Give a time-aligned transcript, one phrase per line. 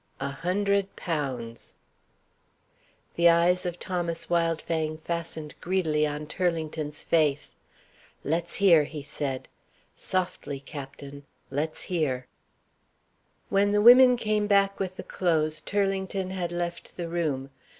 [0.19, 1.75] "A hundred pounds."
[3.13, 7.53] The eyes of Thomas Wildfang fastened greedily on Turlington's face.
[8.23, 9.47] "Let's hear," he said.
[9.95, 11.27] "Softly, captain.
[11.51, 12.25] Let's hear."
[13.49, 17.51] When the women came back with the clothes, Turlington had left the room.